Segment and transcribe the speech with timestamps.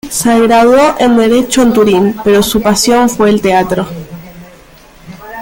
[0.09, 3.87] Se graduó en Derecho en Turín, pero su pasión fue el teatro.